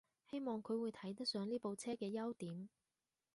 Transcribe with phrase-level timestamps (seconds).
[0.31, 2.67] 希望佢會睇得上呢部車啲優點